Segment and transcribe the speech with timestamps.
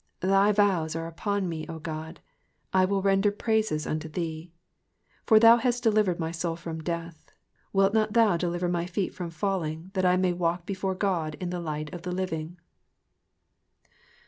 [0.21, 2.21] 12 Thy vows are upon me, O God:
[2.73, 4.49] I will render praises unto thee.
[5.27, 7.31] 13 For thou hast delivered my soul from death:
[7.71, 11.35] wilt not tkou deliver my feet from falling, that I may walk before God.
[11.39, 12.57] in the light of the living